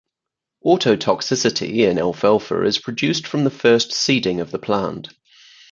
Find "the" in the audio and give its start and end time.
3.43-3.51, 4.49-4.57